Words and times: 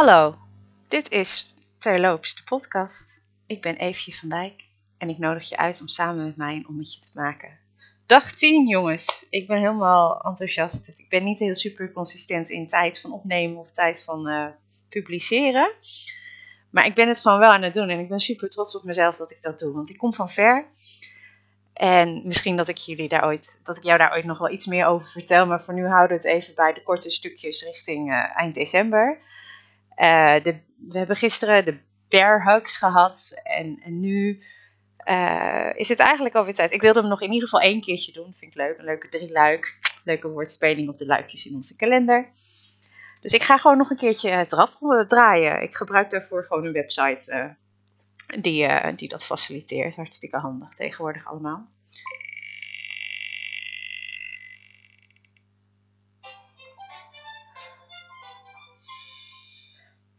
Hallo, 0.00 0.34
dit 0.88 1.10
is 1.10 1.54
Terloops, 1.78 2.34
de 2.34 2.42
podcast. 2.42 3.28
Ik 3.46 3.62
ben 3.62 3.76
Eefje 3.76 4.12
van 4.12 4.28
Dijk 4.28 4.64
en 4.98 5.08
ik 5.08 5.18
nodig 5.18 5.48
je 5.48 5.56
uit 5.56 5.80
om 5.80 5.88
samen 5.88 6.24
met 6.24 6.36
mij 6.36 6.54
een 6.54 6.68
ommetje 6.68 7.00
te 7.00 7.10
maken. 7.14 7.58
Dag 8.06 8.32
10 8.32 8.66
jongens, 8.66 9.26
ik 9.30 9.46
ben 9.46 9.58
helemaal 9.58 10.20
enthousiast. 10.20 10.88
Ik 10.96 11.08
ben 11.08 11.24
niet 11.24 11.38
heel 11.38 11.54
super 11.54 11.92
consistent 11.92 12.50
in 12.50 12.66
tijd 12.66 13.00
van 13.00 13.12
opnemen 13.12 13.58
of 13.58 13.72
tijd 13.72 14.04
van 14.04 14.28
uh, 14.28 14.46
publiceren. 14.88 15.72
Maar 16.70 16.86
ik 16.86 16.94
ben 16.94 17.08
het 17.08 17.20
gewoon 17.20 17.38
wel 17.38 17.50
aan 17.52 17.62
het 17.62 17.74
doen 17.74 17.88
en 17.88 17.98
ik 17.98 18.08
ben 18.08 18.20
super 18.20 18.48
trots 18.48 18.76
op 18.76 18.84
mezelf 18.84 19.16
dat 19.16 19.30
ik 19.30 19.42
dat 19.42 19.58
doe. 19.58 19.72
Want 19.72 19.90
ik 19.90 19.98
kom 19.98 20.14
van 20.14 20.30
ver. 20.30 20.66
En 21.72 22.22
misschien 22.26 22.56
dat 22.56 22.68
ik, 22.68 22.76
jullie 22.76 23.08
daar 23.08 23.24
ooit, 23.24 23.60
dat 23.62 23.76
ik 23.76 23.82
jou 23.82 23.98
daar 23.98 24.12
ooit 24.12 24.24
nog 24.24 24.38
wel 24.38 24.50
iets 24.50 24.66
meer 24.66 24.86
over 24.86 25.06
vertel. 25.08 25.46
Maar 25.46 25.64
voor 25.64 25.74
nu 25.74 25.86
houden 25.86 26.20
we 26.20 26.28
het 26.28 26.34
even 26.34 26.54
bij 26.54 26.72
de 26.72 26.82
korte 26.82 27.10
stukjes 27.10 27.62
richting 27.62 28.10
uh, 28.10 28.38
eind 28.38 28.54
december. 28.54 29.28
De, 30.42 30.60
we 30.88 30.98
hebben 30.98 31.16
gisteren 31.16 31.64
de 31.64 31.78
bear 32.08 32.44
hugs 32.44 32.76
gehad. 32.76 33.40
En, 33.42 33.80
en 33.84 34.00
nu 34.00 34.42
uh, 35.06 35.70
is 35.74 35.88
het 35.88 35.98
eigenlijk 35.98 36.34
alweer 36.34 36.54
tijd. 36.54 36.72
Ik 36.72 36.80
wilde 36.80 37.00
hem 37.00 37.08
nog 37.08 37.22
in 37.22 37.32
ieder 37.32 37.48
geval 37.48 37.66
één 37.66 37.80
keertje 37.80 38.12
doen. 38.12 38.34
Vind 38.36 38.54
ik 38.54 38.58
leuk. 38.58 38.78
Een 38.78 38.84
leuke 38.84 39.08
drie 39.08 39.30
luik. 39.30 39.78
Leuke 40.04 40.28
woordspeling 40.28 40.88
op 40.88 40.98
de 40.98 41.06
luikjes 41.06 41.46
in 41.46 41.54
onze 41.54 41.76
kalender. 41.76 42.28
Dus 43.20 43.32
ik 43.32 43.42
ga 43.42 43.58
gewoon 43.58 43.76
nog 43.76 43.90
een 43.90 43.96
keertje 43.96 44.30
het 44.30 44.52
rad 44.52 44.78
draaien. 45.06 45.62
Ik 45.62 45.74
gebruik 45.74 46.10
daarvoor 46.10 46.44
gewoon 46.44 46.64
een 46.64 46.72
website 46.72 47.56
die, 48.40 48.94
die 48.94 49.08
dat 49.08 49.26
faciliteert. 49.26 49.96
Hartstikke 49.96 50.36
handig 50.36 50.74
tegenwoordig 50.74 51.26
allemaal. 51.26 51.68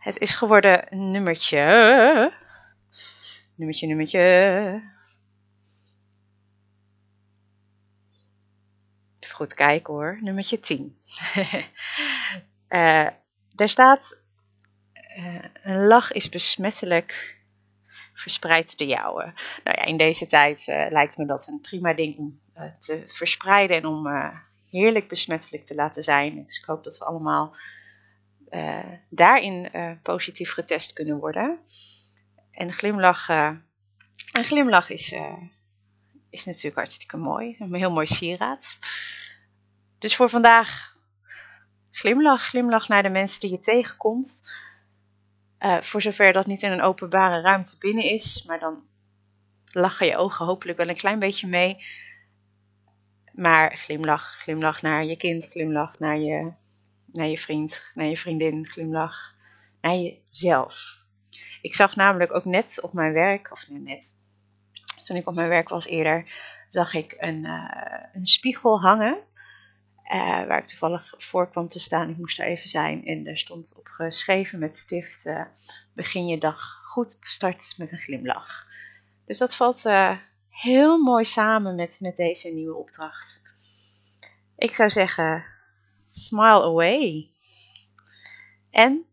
Het 0.00 0.18
is 0.18 0.34
geworden 0.34 0.86
nummertje. 0.90 2.32
Nummertje, 3.54 3.86
nummertje. 3.86 4.20
Even 9.20 9.34
goed 9.34 9.54
kijken 9.54 9.94
hoor. 9.94 10.18
Nummertje 10.20 10.60
10. 10.60 10.98
Uh, 12.68 13.06
daar 13.58 13.68
staat: 13.68 14.22
uh, 15.18 15.44
Een 15.62 15.86
lach 15.86 16.12
is 16.12 16.28
besmettelijk, 16.28 17.38
verspreid 18.14 18.78
de 18.78 18.86
jouwe. 18.86 19.22
Nou 19.64 19.76
ja, 19.78 19.84
in 19.84 19.96
deze 19.96 20.26
tijd 20.26 20.66
lijkt 20.66 21.16
me 21.16 21.26
dat 21.26 21.48
een 21.48 21.60
prima 21.60 21.94
ding 21.94 22.16
om 22.16 22.40
te 22.78 23.04
verspreiden 23.06 23.76
en 23.76 23.86
om 23.86 24.06
heerlijk 24.70 25.08
besmettelijk 25.08 25.66
te 25.66 25.74
laten 25.74 26.02
zijn. 26.02 26.44
Dus 26.44 26.58
ik 26.58 26.64
hoop 26.64 26.84
dat 26.84 26.98
we 26.98 27.04
allemaal 27.04 27.56
daarin 29.08 29.70
positief 30.02 30.52
getest 30.52 30.92
kunnen 30.92 31.18
worden. 31.18 31.58
En 32.50 32.72
glimlach, 32.72 33.28
een 33.28 34.44
glimlach 34.44 34.90
is, 34.90 35.14
is 36.30 36.44
natuurlijk 36.44 36.76
hartstikke 36.76 37.16
mooi. 37.16 37.56
Een 37.58 37.74
heel 37.74 37.92
mooi 37.92 38.06
sieraad. 38.06 38.78
Dus 39.98 40.16
voor 40.16 40.28
vandaag 40.28 40.96
glimlach. 41.90 42.48
Glimlach 42.48 42.88
naar 42.88 43.02
de 43.02 43.08
mensen 43.08 43.40
die 43.40 43.50
je 43.50 43.58
tegenkomt. 43.58 44.50
Voor 45.80 46.02
zover 46.02 46.32
dat 46.32 46.46
niet 46.46 46.62
in 46.62 46.72
een 46.72 46.82
openbare 46.82 47.40
ruimte 47.40 47.78
binnen 47.78 48.04
is. 48.04 48.44
Maar 48.46 48.58
dan 48.58 48.82
lachen 49.72 50.06
je 50.06 50.16
ogen 50.16 50.46
hopelijk 50.46 50.78
wel 50.78 50.88
een 50.88 50.94
klein 50.94 51.18
beetje 51.18 51.48
mee. 51.48 51.84
Maar 53.32 53.76
glimlach, 53.76 54.36
glimlach 54.36 54.82
naar 54.82 55.04
je 55.04 55.16
kind, 55.16 55.48
glimlach 55.48 55.98
naar 55.98 56.18
je, 56.18 56.52
naar 57.12 57.26
je 57.26 57.38
vriend, 57.38 57.90
naar 57.94 58.06
je 58.06 58.16
vriendin, 58.16 58.66
glimlach 58.66 59.34
naar 59.80 59.96
jezelf. 59.96 61.04
Ik 61.62 61.74
zag 61.74 61.96
namelijk 61.96 62.34
ook 62.34 62.44
net 62.44 62.80
op 62.82 62.92
mijn 62.92 63.12
werk, 63.12 63.52
of 63.52 63.68
net, 63.68 64.14
toen 65.02 65.16
ik 65.16 65.28
op 65.28 65.34
mijn 65.34 65.48
werk 65.48 65.68
was 65.68 65.86
eerder, 65.86 66.32
zag 66.68 66.94
ik 66.94 67.14
een, 67.18 67.44
uh, 67.44 68.04
een 68.12 68.26
spiegel 68.26 68.80
hangen. 68.80 69.18
Uh, 70.12 70.46
waar 70.46 70.58
ik 70.58 70.64
toevallig 70.64 71.14
voor 71.16 71.50
kwam 71.50 71.68
te 71.68 71.80
staan. 71.80 72.10
Ik 72.10 72.16
moest 72.16 72.38
er 72.38 72.46
even 72.46 72.68
zijn. 72.68 73.04
En 73.04 73.22
daar 73.22 73.36
stond 73.36 73.76
op 73.78 73.86
geschreven 73.86 74.58
met 74.58 74.76
stift: 74.76 75.30
begin 75.94 76.26
je 76.26 76.38
dag 76.38 76.80
goed, 76.84 77.18
start 77.20 77.74
met 77.78 77.92
een 77.92 77.98
glimlach. 77.98 78.66
Dus 79.26 79.38
dat 79.38 79.56
valt 79.56 79.84
uh, 79.84 80.16
heel 80.48 80.98
mooi 80.98 81.24
samen 81.24 81.74
met, 81.74 82.00
met 82.00 82.16
deze 82.16 82.48
nieuwe 82.48 82.74
opdracht. 82.74 83.42
Ik 84.56 84.72
zou 84.72 84.90
zeggen: 84.90 85.44
smile 86.10 86.62
away. 86.62 87.30
En 88.70 89.06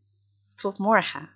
tot 0.55 0.77
morgen. 0.77 1.29